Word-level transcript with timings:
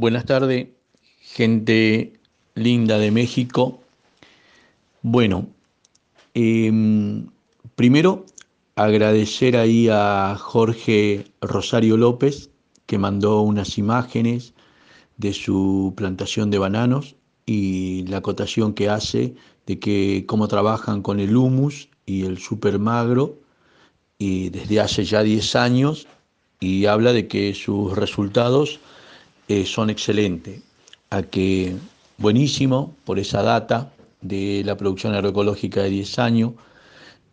Buenas 0.00 0.26
tardes, 0.26 0.68
gente 1.22 2.12
linda 2.54 3.00
de 3.00 3.10
México. 3.10 3.80
Bueno, 5.02 5.48
em, 6.34 7.26
primero 7.74 8.24
agradecer 8.76 9.56
ahí 9.56 9.88
a 9.90 10.36
Jorge 10.38 11.24
Rosario 11.40 11.96
López 11.96 12.48
que 12.86 12.96
mandó 12.96 13.40
unas 13.40 13.76
imágenes 13.76 14.54
de 15.16 15.32
su 15.32 15.94
plantación 15.96 16.52
de 16.52 16.58
bananos 16.58 17.16
y 17.44 18.06
la 18.06 18.18
acotación 18.18 18.74
que 18.74 18.88
hace 18.88 19.34
de 19.66 19.80
que 19.80 20.26
cómo 20.28 20.46
trabajan 20.46 21.02
con 21.02 21.18
el 21.18 21.36
humus 21.36 21.88
y 22.06 22.24
el 22.24 22.38
super 22.38 22.78
magro 22.78 23.40
y 24.16 24.50
desde 24.50 24.78
hace 24.78 25.04
ya 25.04 25.24
10 25.24 25.56
años 25.56 26.06
y 26.60 26.86
habla 26.86 27.12
de 27.12 27.26
que 27.26 27.52
sus 27.52 27.96
resultados 27.96 28.78
eh, 29.48 29.64
son 29.64 29.90
excelentes. 29.90 30.60
A 31.10 31.22
que 31.22 31.74
buenísimo 32.18 32.94
por 33.04 33.18
esa 33.18 33.42
data 33.42 33.90
de 34.20 34.62
la 34.64 34.76
producción 34.76 35.14
agroecológica 35.14 35.82
de 35.82 35.90
10 35.90 36.18
años. 36.18 36.52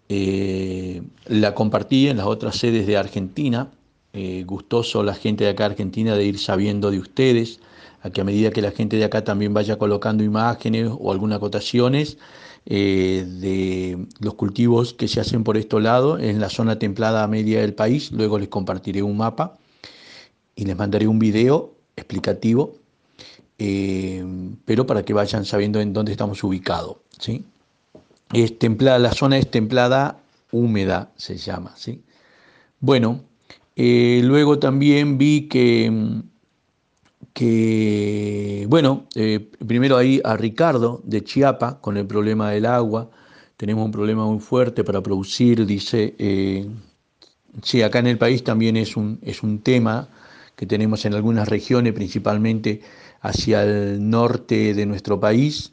Eh, 0.07 1.01
la 1.25 1.53
compartí 1.53 2.07
en 2.07 2.17
las 2.17 2.25
otras 2.27 2.55
sedes 2.55 2.87
de 2.87 2.95
Argentina. 2.95 3.69
Eh, 4.13 4.43
gustoso 4.47 5.03
la 5.03 5.13
gente 5.13 5.43
de 5.43 5.49
acá 5.49 5.65
Argentina 5.65 6.15
de 6.15 6.25
ir 6.25 6.39
sabiendo 6.39 6.89
de 6.89 6.99
ustedes, 6.99 7.59
a 8.01 8.09
que 8.09 8.21
a 8.21 8.23
medida 8.23 8.51
que 8.51 8.61
la 8.61 8.71
gente 8.71 8.95
de 8.95 9.03
acá 9.03 9.25
también 9.25 9.53
vaya 9.53 9.77
colocando 9.77 10.23
imágenes 10.23 10.89
o 10.97 11.11
algunas 11.11 11.37
acotaciones 11.37 12.17
de 12.65 14.07
los 14.19 14.33
cultivos 14.35 14.93
que 14.93 15.07
se 15.07 15.19
hacen 15.19 15.43
por 15.43 15.55
este 15.55 15.79
lado 15.79 16.17
en 16.17 16.39
la 16.39 16.49
zona 16.49 16.79
templada 16.79 17.27
media 17.27 17.61
del 17.61 17.73
país. 17.75 18.11
Luego 18.11 18.39
les 18.39 18.47
compartiré 18.47 19.03
un 19.03 19.17
mapa 19.17 19.57
y 20.55 20.65
les 20.65 20.75
mandaré 20.75 21.07
un 21.07 21.19
video 21.19 21.74
explicativo, 21.95 22.75
eh, 23.57 24.23
pero 24.65 24.85
para 24.85 25.03
que 25.03 25.13
vayan 25.13 25.45
sabiendo 25.45 25.79
en 25.79 25.93
dónde 25.93 26.11
estamos 26.11 26.43
ubicados. 26.43 26.97
¿sí? 27.19 27.43
Es 28.33 28.59
templada, 28.59 28.99
la 28.99 29.13
zona 29.13 29.37
es 29.37 29.49
templada 29.49 30.17
húmeda, 30.51 31.11
se 31.15 31.37
llama. 31.37 31.73
¿sí? 31.75 32.01
Bueno, 32.79 33.21
eh, 33.75 34.21
luego 34.23 34.59
también 34.59 35.17
vi 35.17 35.47
que, 35.47 36.21
que 37.33 38.65
bueno, 38.69 39.05
eh, 39.15 39.49
primero 39.65 39.97
ahí 39.97 40.21
a 40.23 40.35
Ricardo 40.35 41.01
de 41.03 41.23
Chiapa 41.23 41.79
con 41.79 41.97
el 41.97 42.05
problema 42.05 42.51
del 42.51 42.65
agua. 42.65 43.09
Tenemos 43.57 43.85
un 43.85 43.91
problema 43.91 44.25
muy 44.25 44.39
fuerte 44.39 44.83
para 44.83 45.01
producir, 45.01 45.65
dice, 45.65 46.13
sí, 47.63 47.81
acá 47.81 47.99
en 47.99 48.07
el 48.07 48.17
país 48.17 48.43
también 48.43 48.75
es 48.75 48.97
un, 48.97 49.17
es 49.21 49.43
un 49.43 49.59
tema 49.59 50.09
que 50.55 50.65
tenemos 50.65 51.05
en 51.05 51.13
algunas 51.13 51.47
regiones, 51.47 51.93
principalmente 51.93 52.81
hacia 53.21 53.63
el 53.63 54.09
norte 54.09 54.73
de 54.73 54.85
nuestro 54.85 55.19
país, 55.19 55.71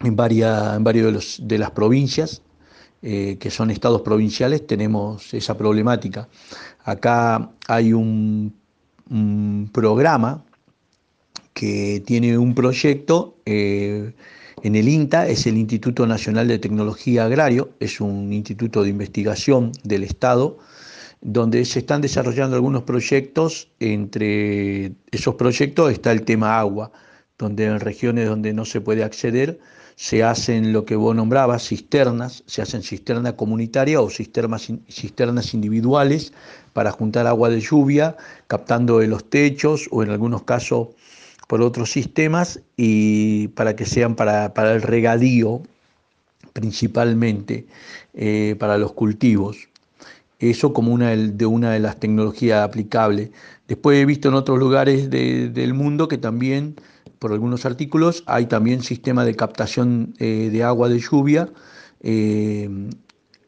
en 0.00 0.16
varias, 0.16 0.76
en 0.76 0.84
varios 0.84 1.40
de, 1.42 1.58
las 1.58 1.70
provincias, 1.70 2.42
eh, 3.02 3.36
que 3.38 3.50
son 3.50 3.70
estados 3.70 4.02
provinciales, 4.02 4.66
tenemos 4.66 5.32
esa 5.32 5.56
problemática. 5.56 6.28
Acá 6.84 7.50
hay 7.68 7.92
un, 7.92 8.54
programa 9.72 10.44
que 11.54 12.02
tiene 12.04 12.36
un 12.36 12.56
proyecto 12.56 13.36
eh, 13.46 14.12
en 14.62 14.74
el 14.74 14.88
INTA, 14.88 15.28
es 15.28 15.46
el 15.46 15.56
Instituto 15.58 16.06
Nacional 16.06 16.48
de 16.48 16.58
Tecnología 16.58 17.26
Agrario, 17.26 17.70
es 17.78 18.00
un 18.00 18.32
instituto 18.32 18.82
de 18.82 18.88
investigación 18.88 19.70
del 19.84 20.02
Estado, 20.02 20.58
donde 21.20 21.64
se 21.64 21.80
están 21.80 22.00
desarrollando 22.00 22.56
algunos 22.56 22.82
proyectos. 22.84 23.68
Entre 23.80 24.92
esos 25.10 25.34
proyectos 25.34 25.92
está 25.92 26.12
el 26.12 26.22
tema 26.22 26.58
agua, 26.58 26.92
donde 27.38 27.66
en 27.66 27.80
regiones 27.80 28.28
donde 28.28 28.52
no 28.52 28.64
se 28.64 28.80
puede 28.80 29.04
acceder 29.04 29.58
se 29.96 30.22
hacen 30.22 30.74
lo 30.74 30.84
que 30.84 30.94
vos 30.94 31.16
nombrabas, 31.16 31.66
cisternas, 31.66 32.44
se 32.46 32.60
hacen 32.60 32.82
cisternas 32.82 33.32
comunitarias 33.32 34.00
o 34.00 34.10
cisternas, 34.10 34.70
cisternas 34.88 35.54
individuales 35.54 36.34
para 36.74 36.92
juntar 36.92 37.26
agua 37.26 37.48
de 37.48 37.60
lluvia, 37.60 38.14
captando 38.46 38.98
de 38.98 39.08
los 39.08 39.28
techos 39.28 39.88
o 39.90 40.02
en 40.02 40.10
algunos 40.10 40.42
casos 40.42 40.88
por 41.48 41.62
otros 41.62 41.90
sistemas 41.90 42.60
y 42.76 43.48
para 43.48 43.74
que 43.74 43.86
sean 43.86 44.16
para, 44.16 44.52
el 44.74 44.82
regadío 44.82 45.62
principalmente, 46.52 47.66
eh, 48.12 48.54
para 48.58 48.76
los 48.76 48.92
cultivos 48.92 49.68
eso 50.38 50.72
como 50.72 50.92
una 50.92 51.10
de 51.10 51.46
una 51.46 51.72
de 51.72 51.80
las 51.80 51.98
tecnologías 51.98 52.62
aplicables. 52.62 53.30
Después 53.68 53.98
he 53.98 54.04
visto 54.04 54.28
en 54.28 54.34
otros 54.34 54.58
lugares 54.58 55.10
del 55.10 55.74
mundo 55.74 56.08
que 56.08 56.18
también, 56.18 56.76
por 57.18 57.32
algunos 57.32 57.64
artículos, 57.64 58.22
hay 58.26 58.46
también 58.46 58.82
sistema 58.82 59.24
de 59.24 59.34
captación 59.34 60.14
eh, 60.18 60.50
de 60.52 60.62
agua 60.62 60.88
de 60.88 61.00
lluvia 61.00 61.48
eh, 62.00 62.68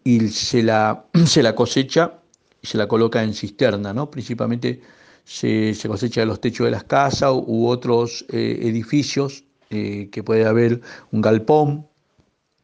y 0.04 0.28
se 0.28 0.62
la, 0.62 1.04
se 1.26 1.42
la 1.42 1.54
cosecha 1.54 2.14
y 2.62 2.66
se 2.66 2.78
la 2.78 2.88
coloca 2.88 3.22
en 3.22 3.34
cisterna, 3.34 3.92
¿no? 3.92 4.10
Principalmente 4.10 4.80
se, 5.24 5.76
cosecha 5.86 6.22
de 6.22 6.26
los 6.26 6.40
techos 6.40 6.64
de 6.64 6.70
las 6.70 6.84
casas 6.84 7.32
u, 7.32 7.66
otros 7.68 8.24
eh, 8.30 8.60
edificios 8.62 9.44
que 9.70 10.22
puede 10.24 10.46
haber 10.46 10.80
un 11.12 11.20
galpón 11.20 11.86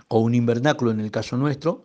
o 0.09 0.21
un 0.21 0.35
invernáculo 0.35 0.91
en 0.91 1.01
el 1.01 1.11
caso 1.11 1.37
nuestro, 1.37 1.85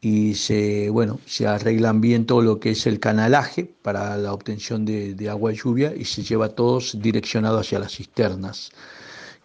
y 0.00 0.34
se, 0.34 0.90
bueno, 0.90 1.18
se 1.26 1.46
arreglan 1.46 2.00
bien 2.00 2.26
todo 2.26 2.42
lo 2.42 2.60
que 2.60 2.70
es 2.70 2.86
el 2.86 3.00
canalaje 3.00 3.64
para 3.82 4.16
la 4.16 4.32
obtención 4.32 4.84
de, 4.84 5.16
agua 5.30 5.50
de 5.50 5.56
lluvia 5.56 5.94
y 5.96 6.04
se 6.04 6.22
lleva 6.22 6.50
todos 6.50 7.00
direccionado 7.00 7.58
hacia 7.58 7.78
las 7.78 7.92
cisternas, 7.92 8.70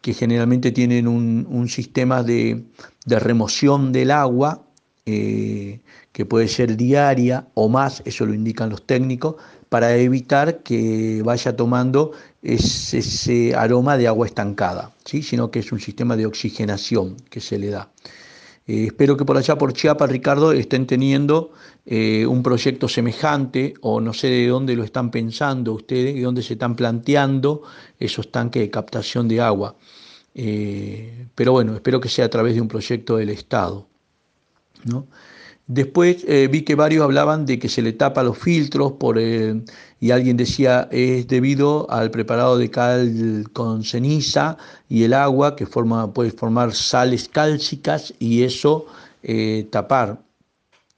que 0.02 0.14
generalmente 0.14 0.72
tienen 0.72 1.08
un, 1.08 1.70
sistema 1.70 2.24
de, 2.24 2.66
remoción 3.06 3.92
del 3.92 4.12
agua 4.12 4.66
eh, 5.06 5.80
que 6.12 6.26
puede 6.26 6.48
ser 6.48 6.76
diaria 6.76 7.48
o 7.54 7.70
más, 7.70 8.02
eso 8.06 8.26
lo 8.26 8.34
indican 8.34 8.70
los 8.70 8.86
técnicos, 8.86 9.36
para 9.70 9.96
evitar 9.96 10.64
que 10.64 11.22
vaya 11.24 11.56
tomando 11.56 12.12
ese, 12.42 13.56
aroma 13.56 13.98
de 13.98 14.08
agua 14.08 14.26
estancada, 14.28 14.92
¿sí? 15.06 15.22
sino 15.22 15.52
que 15.52 15.60
es 15.60 15.72
un 15.72 15.80
sistema 15.80 16.16
de 16.18 16.26
oxigenación 16.26 17.16
que 17.30 17.40
se 17.40 17.58
le 17.60 17.70
da. 17.70 17.90
Eh, 18.70 18.86
espero 18.86 19.18
que 19.18 19.26
por 19.26 19.36
allá, 19.36 19.58
por 19.58 19.74
Chiapas, 19.74 20.12
Ricardo, 20.12 20.52
estén 20.52 20.86
teniendo 20.86 21.54
eh, 21.88 22.24
un 22.28 22.44
proyecto 22.44 22.88
semejante 22.88 23.74
o 23.82 24.00
no 24.00 24.14
sé 24.14 24.28
de 24.28 24.48
dónde 24.48 24.76
lo 24.76 24.84
están 24.84 25.10
pensando 25.10 25.74
ustedes, 25.74 26.14
de 26.14 26.22
dónde 26.22 26.44
se 26.44 26.54
están 26.54 26.76
planteando 26.76 27.64
esos 28.00 28.32
tanques 28.32 28.62
de 28.62 28.70
captación 28.70 29.28
de 29.28 29.42
agua. 29.42 29.76
Eh, 30.36 31.30
pero 31.34 31.54
bueno, 31.54 31.74
espero 31.74 32.00
que 32.00 32.10
sea 32.10 32.26
a 32.26 32.30
través 32.30 32.54
de 32.54 32.62
un 32.62 32.68
proyecto 32.68 33.18
del 33.18 33.30
Estado. 33.30 33.88
¿no? 34.86 35.08
Después 35.70 36.26
eh, 36.28 36.48
vi 36.52 36.64
que 36.64 36.74
varios 36.74 37.04
hablaban 37.04 37.46
de 37.46 37.60
que 37.60 37.70
se 37.70 37.84
le 37.84 37.94
tapa 37.94 38.24
los 38.24 38.40
filtros 38.40 38.94
por, 38.94 39.20
y 39.20 40.12
alguien 40.12 40.36
decía 40.36 40.88
es 40.92 41.28
debido 41.28 41.86
al 41.92 42.10
preparado 42.10 42.58
de 42.58 42.72
cal 42.72 43.46
con 43.54 43.84
ceniza 43.84 44.58
y 44.90 45.04
el 45.04 45.14
agua 45.14 45.56
que 45.56 45.68
forma, 45.68 46.12
puede 46.12 46.32
formar 46.32 46.74
sales 46.74 47.30
cálcicas 47.30 48.16
y 48.18 48.42
eso 48.42 48.88
eh, 49.22 49.68
tapar 49.70 50.18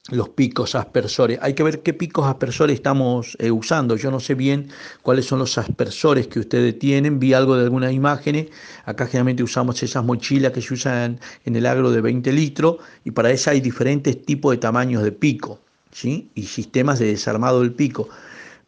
los 0.10 0.30
picos 0.30 0.74
aspersores. 0.74 1.38
Hay 1.42 1.54
que 1.54 1.64
ver 1.64 1.84
qué 1.84 1.94
picos 1.94 2.26
aspersores 2.26 2.76
estamos 2.76 3.38
eh, 3.40 3.52
usando. 3.52 3.96
Yo 3.96 4.10
no 4.10 4.20
sé 4.20 4.34
bien 4.34 4.70
cuáles 5.04 5.26
son 5.26 5.40
los 5.40 5.58
aspersores 5.58 6.28
que 6.28 6.40
ustedes 6.40 6.80
tienen. 6.80 7.20
Vi 7.20 7.34
algo 7.34 7.56
de 7.56 7.64
algunas 7.64 7.94
imágenes. 7.94 8.48
Acá 8.86 9.06
generalmente 9.06 9.44
usamos 9.44 9.82
esas 9.84 10.04
mochilas 10.04 10.54
que 10.54 10.62
se 10.62 10.74
usan 10.74 11.20
en 11.46 11.56
el 11.56 11.66
agro 11.68 11.92
de 11.92 12.02
20 12.02 12.32
litros 12.34 12.78
y 13.04 13.12
para 13.12 13.32
eso 13.32 13.52
hay 13.52 13.62
diferentes 13.62 14.26
tipos 14.26 14.52
de 14.52 14.58
tamaños 14.58 15.04
de 15.04 15.12
pico 15.12 15.60
¿sí? 15.92 16.30
y 16.34 16.44
sistemas 16.44 16.98
de 16.98 17.08
desarmado 17.08 17.62
del 17.62 17.74
pico. 17.74 18.10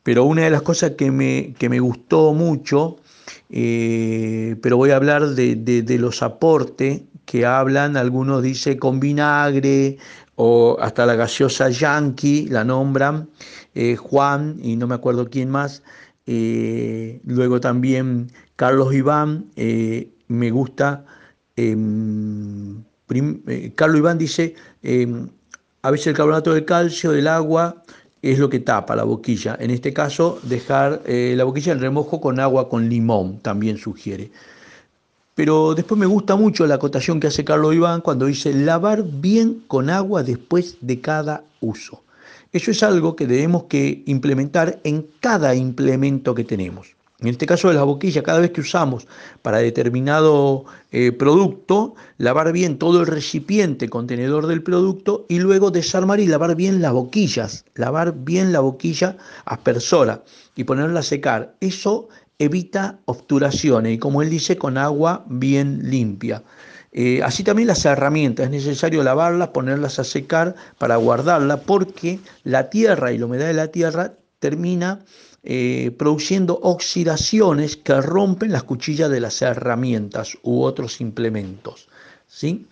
Pero 0.04 0.26
una 0.26 0.44
de 0.44 0.52
las 0.52 0.62
cosas 0.62 0.92
que 0.92 1.10
me, 1.10 1.56
que 1.58 1.70
me 1.70 1.80
gustó 1.80 2.34
mucho, 2.34 2.98
eh, 3.50 4.56
pero 4.62 4.78
voy 4.78 4.92
a 4.92 4.98
hablar 4.98 5.30
de, 5.30 5.56
de 5.56 5.98
los 5.98 6.22
aportes 6.22 7.02
que 7.26 7.46
hablan, 7.46 7.98
algunos 7.98 8.44
dicen 8.44 8.78
con 8.78 9.00
vinagre, 9.00 9.98
o 10.36 10.78
hasta 10.80 11.06
la 11.06 11.16
gaseosa 11.16 11.70
Yankee 11.70 12.48
la 12.50 12.64
nombran, 12.64 13.30
eh, 13.76 13.96
Juan 13.96 14.58
y 14.62 14.76
no 14.76 14.88
me 14.88 14.96
acuerdo 14.96 15.30
quién 15.30 15.50
más, 15.50 15.84
eh, 16.26 17.20
luego 17.26 17.60
también 17.60 18.32
Carlos 18.56 18.94
Iván, 18.94 19.46
eh, 19.56 20.10
me 20.28 20.52
gusta, 20.52 21.06
em, 21.56 22.84
Carlos 23.76 24.00
Iván 24.00 24.18
dice, 24.18 24.56
em, 24.82 25.30
a 25.84 25.92
veces 25.92 26.08
el 26.08 26.16
carbonato 26.16 26.54
de 26.54 26.66
calcio 26.66 27.12
del 27.12 27.28
agua 27.28 27.84
es 28.22 28.40
lo 28.40 28.50
que 28.50 28.60
tapa 28.60 28.96
la 28.96 29.04
boquilla, 29.04 29.56
en 29.60 29.70
este 29.70 29.94
caso 29.94 30.40
dejar 30.44 31.02
la 31.06 31.44
boquilla 31.44 31.74
en 31.74 31.82
remojo 31.82 32.22
con 32.22 32.40
agua 32.40 32.70
con 32.70 32.90
limón, 32.90 33.40
también 33.42 33.78
sugiere. 33.78 34.32
Pero 35.36 35.74
después 35.74 36.00
me 36.00 36.06
gusta 36.06 36.36
mucho 36.36 36.68
la 36.68 36.76
acotación 36.76 37.20
que 37.20 37.28
hace 37.28 37.44
Carlos 37.44 37.74
Iván 37.74 38.02
cuando 38.02 38.28
dice 38.28 38.54
lavar 38.54 39.04
bien 39.04 39.64
con 39.68 39.90
agua 39.90 40.24
después 40.24 40.78
de 40.82 41.02
cada 41.02 41.44
uso. 41.60 42.04
Eso 42.52 42.70
es 42.70 42.84
algo 42.84 43.16
que 43.16 43.26
debemos 43.26 43.64
que 43.64 44.04
implementar 44.06 44.80
en 44.84 45.08
cada 45.20 45.56
implemento 45.56 46.36
que 46.36 46.44
tenemos. 46.44 46.96
En 47.24 47.30
este 47.30 47.46
caso 47.46 47.70
de 47.70 47.76
la 47.76 47.84
boquilla, 47.84 48.22
cada 48.22 48.40
vez 48.40 48.52
que 48.52 48.60
usamos 48.60 49.08
para 49.42 49.60
determinado 49.60 50.66
eh, 50.92 51.14
producto, 51.14 51.96
lavar 52.18 52.52
bien 52.52 52.78
todo 52.78 53.00
el 53.00 53.08
recipiente 53.08 53.88
contenedor 53.88 54.46
del 54.46 54.62
producto 54.62 55.26
y 55.30 55.40
luego 55.40 55.72
desarmar 55.72 56.20
y 56.20 56.28
lavar 56.28 56.56
bien 56.58 56.82
las 56.82 56.92
boquillas, 56.92 57.64
lavar 57.76 58.14
bien 58.14 58.52
la 58.52 58.60
boquilla 58.60 59.16
aspersora 59.46 60.22
y 60.58 60.66
ponerla 60.66 61.00
a 61.00 61.04
secar. 61.04 61.56
Eso 61.62 62.10
evita 62.44 63.00
obturaciones 63.06 63.94
y 63.94 63.98
como 63.98 64.22
él 64.22 64.30
dice, 64.30 64.58
con 64.58 64.78
agua 64.78 65.26
bien 65.28 65.90
limpia. 65.90 66.44
Eh, 66.96 67.24
así 67.24 67.44
también 67.44 67.68
las 67.68 67.84
herramientas, 67.86 68.46
es 68.46 68.52
necesario 68.52 69.04
lavarlas, 69.04 69.50
ponerlas 69.50 69.98
a 69.98 70.04
secar 70.04 70.56
para 70.78 70.96
guardarlas, 70.98 71.62
porque 71.62 72.20
la 72.44 72.70
tierra 72.70 73.12
y 73.12 73.18
la 73.18 73.26
humedad 73.26 73.48
de 73.48 73.54
la 73.54 73.70
tierra 73.70 74.14
termina 74.38 75.00
eh, 75.44 75.92
produciendo 75.98 76.60
oxidaciones 76.62 77.78
que 77.78 78.00
rompen 78.00 78.52
las 78.52 78.64
cuchillas 78.64 79.10
de 79.10 79.20
las 79.20 79.42
herramientas 79.42 80.38
u 80.44 80.62
otros 80.62 81.02
implementos. 81.02 81.88
¿sí? 82.28 82.68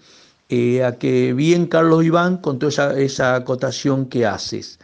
Eh, 0.50 0.84
a 0.84 0.98
que 0.98 1.34
bien 1.34 1.66
Carlos 1.66 2.06
Iván 2.06 2.38
con 2.38 2.60
toda 2.60 3.00
esa, 3.00 3.36
acotación 3.36 4.06
que 4.06 4.28
haces. 4.28 4.78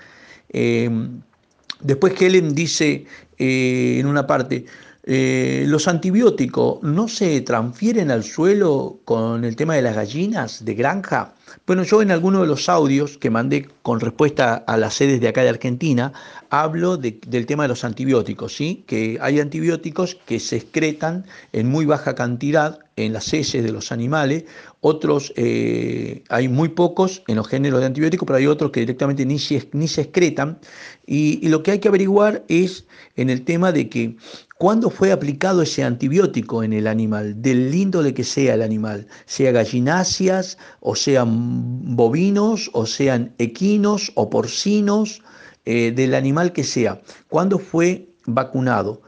Después 1.81 2.19
Helen 2.19 2.55
dice 2.55 3.05
en 3.37 4.05
una 4.05 4.25
parte, 4.27 4.65
los 5.03 5.87
antibióticos 5.87 6.83
no 6.83 7.07
se 7.07 7.39
transfieren 7.41 8.11
al 8.11 8.23
suelo 8.23 8.99
con 9.05 9.45
el 9.45 9.55
tema 9.55 9.75
de 9.75 9.81
las 9.81 9.95
gallinas 9.95 10.65
de 10.65 10.73
granja. 10.73 11.33
Bueno, 11.65 11.83
yo 11.83 12.01
en 12.01 12.11
alguno 12.11 12.41
de 12.41 12.47
los 12.47 12.67
audios 12.67 13.17
que 13.17 13.29
mandé 13.29 13.69
con 13.81 13.99
respuesta 13.99 14.55
a 14.55 14.77
las 14.77 14.95
sedes 14.95 15.21
de 15.21 15.29
acá 15.29 15.43
de 15.43 15.49
Argentina, 15.49 16.11
hablo 16.49 16.97
del 16.97 17.45
tema 17.45 17.63
de 17.63 17.69
los 17.69 17.83
antibióticos, 17.83 18.55
¿sí? 18.55 18.83
que 18.87 19.17
hay 19.21 19.39
antibióticos 19.39 20.15
que 20.25 20.39
se 20.39 20.57
excretan 20.57 21.25
en 21.53 21.69
muy 21.69 21.85
baja 21.85 22.15
cantidad 22.15 22.79
en 22.95 23.13
las 23.13 23.33
heces 23.33 23.63
de 23.63 23.71
los 23.71 23.91
animales, 23.91 24.45
otros, 24.81 25.31
eh, 25.35 26.23
hay 26.29 26.47
muy 26.47 26.69
pocos 26.69 27.23
en 27.27 27.35
los 27.35 27.47
géneros 27.47 27.79
de 27.79 27.85
antibióticos, 27.85 28.25
pero 28.25 28.37
hay 28.37 28.47
otros 28.47 28.71
que 28.71 28.79
directamente 28.79 29.25
ni 29.25 29.39
se, 29.39 29.69
ni 29.73 29.87
se 29.87 30.01
excretan, 30.01 30.59
y, 31.05 31.45
y 31.45 31.49
lo 31.49 31.63
que 31.63 31.71
hay 31.71 31.79
que 31.79 31.89
averiguar 31.89 32.43
es 32.47 32.85
en 33.15 33.26
el 33.29 33.44
tema 33.44 33.71
de 33.71 33.89
que 33.89 34.18
cuándo 34.57 34.89
fue 34.89 35.12
aplicado 35.12 35.62
ese 35.62 35.83
antibiótico 35.83 36.63
en 36.63 36.74
el 36.74 36.88
animal, 36.88 37.41
del 37.41 37.74
índole 37.74 38.13
que 38.13 38.24
sea 38.24 38.56
el 38.56 38.62
animal, 38.62 39.07
sea 39.25 39.51
gallináceas, 39.51 40.57
o 40.79 40.95
sean 40.95 41.95
bovinos, 41.95 42.69
o 42.74 42.85
sean 42.85 43.33
equinos 43.38 44.12
o 44.15 44.29
porcinos, 44.29 45.21
eh, 45.65 45.91
del 45.91 46.15
animal 46.15 46.53
que 46.53 46.63
sea, 46.63 47.01
cuándo 47.27 47.59
fue 47.59 48.07
vacunado, 48.25 49.01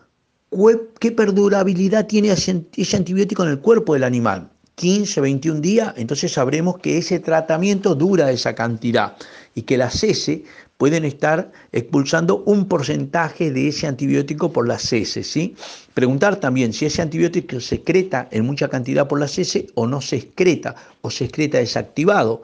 qué 1.00 1.12
perdurabilidad 1.12 2.08
tiene 2.08 2.32
ese 2.32 2.98
antibiótico 2.98 3.44
en 3.44 3.50
el 3.50 3.60
cuerpo 3.60 3.94
del 3.94 4.04
animal. 4.04 4.50
15, 4.80 5.20
21 5.20 5.60
días, 5.60 5.94
entonces 5.98 6.32
sabremos 6.32 6.78
que 6.78 6.98
ese 6.98 7.20
tratamiento 7.20 7.96
dura 7.96 8.32
esa 8.32 8.56
cantidad 8.56 9.18
y 9.54 9.64
que 9.64 9.78
las 9.78 10.02
heces 10.06 10.44
pueden 10.78 11.04
estar 11.04 11.52
expulsando 11.74 12.44
un 12.46 12.66
porcentaje 12.66 13.52
de 13.52 13.68
ese 13.68 13.88
antibiótico 13.88 14.54
por 14.54 14.66
las 14.70 14.94
heces. 14.94 15.30
¿sí? 15.30 15.54
Preguntar 15.94 16.38
también 16.38 16.72
si 16.72 16.86
ese 16.86 17.02
antibiótico 17.02 17.60
se 17.60 17.76
excreta 17.76 18.30
en 18.32 18.46
mucha 18.46 18.70
cantidad 18.70 19.06
por 19.06 19.20
las 19.20 19.38
heces 19.38 19.66
o 19.76 19.86
no 19.86 20.00
se 20.00 20.16
excreta 20.16 20.76
o 21.02 21.12
se 21.12 21.26
excreta 21.26 21.58
desactivado. 21.58 22.42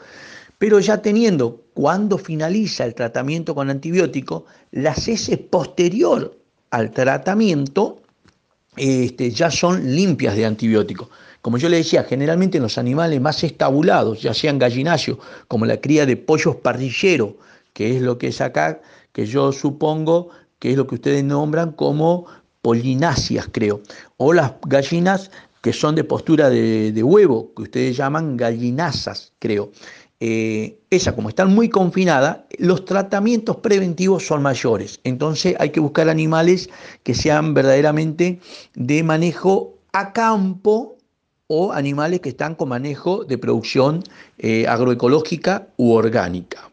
Pero 0.58 0.82
ya 0.82 1.02
teniendo 1.02 1.64
cuando 1.74 2.18
finaliza 2.18 2.84
el 2.84 2.96
tratamiento 2.96 3.56
con 3.56 3.70
antibiótico, 3.70 4.46
las 4.72 5.08
heces 5.08 5.38
posterior 5.38 6.38
al 6.70 6.92
tratamiento 6.92 8.02
este, 8.78 9.32
ya 9.32 9.52
son 9.52 9.96
limpias 9.96 10.36
de 10.36 10.46
antibiótico. 10.46 11.10
Como 11.42 11.58
yo 11.58 11.70
le 11.70 11.78
decía, 11.78 12.04
generalmente 12.04 12.58
en 12.58 12.64
los 12.64 12.78
animales 12.78 13.22
más 13.22 13.44
estabulados, 13.44 14.22
ya 14.22 14.34
sean 14.34 14.58
gallináceos, 14.58 15.20
como 15.48 15.66
la 15.66 15.78
cría 15.78 16.06
de 16.06 16.18
pollos 16.18 16.56
parrilleros, 16.56 17.34
que 17.74 17.96
es 17.96 18.02
lo 18.02 18.18
que 18.18 18.28
es 18.30 18.42
acá, 18.42 18.82
que 19.12 19.26
yo 19.26 19.52
supongo 19.52 20.30
que 20.60 20.72
es 20.72 20.78
lo 20.78 20.88
que 20.88 20.96
ustedes 20.96 21.24
nombran 21.24 21.74
como 21.74 22.26
polináceas, 22.62 23.48
creo, 23.52 23.82
o 24.18 24.34
las 24.34 24.54
gallinas 24.66 25.30
que 25.62 25.74
son 25.74 25.96
de 25.96 26.04
postura 26.04 26.50
de, 26.50 26.92
de 26.92 27.04
huevo, 27.04 27.52
que 27.56 27.64
ustedes 27.64 27.98
llaman 27.98 28.38
gallinazas, 28.38 29.34
creo. 29.40 29.72
Eh, 30.20 30.80
esa 30.90 31.14
como 31.14 31.30
están 31.30 31.54
muy 31.54 31.70
confinadas, 31.70 32.40
los 32.58 32.86
tratamientos 32.86 33.58
preventivos 33.58 34.26
son 34.26 34.42
mayores. 34.42 35.00
Entonces 35.04 35.56
hay 35.60 35.72
que 35.72 35.80
buscar 35.80 36.10
animales 36.10 36.70
que 37.04 37.14
sean 37.14 37.54
verdaderamente 37.54 38.40
de 38.76 39.04
manejo 39.04 39.76
a 39.92 40.14
campo 40.14 40.98
o 41.48 41.74
animales 41.74 42.22
que 42.22 42.30
están 42.30 42.56
con 42.56 42.70
manejo 42.70 43.24
de 43.26 43.38
producción 43.38 44.04
eh, 44.38 44.66
agroecológica 44.68 45.68
u 45.78 45.92
orgánica. 45.92 46.70